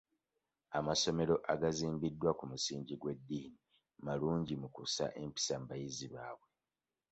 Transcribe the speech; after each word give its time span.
Amasomero 0.77 1.35
agazimbidwa 1.53 2.29
kumusingi 2.39 2.93
gw'eddini 3.01 3.59
malungi 4.05 4.53
mu 4.61 4.67
kussa 4.75 5.05
empisa 5.21 5.53
mu 5.61 5.65
bayizi 5.71 6.05
baabwe. 6.13 6.47